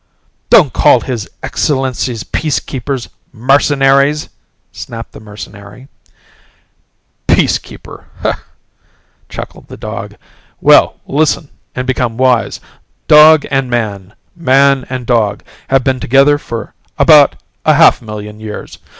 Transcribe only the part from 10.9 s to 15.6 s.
listen and become wise. Dog and man, man and dog,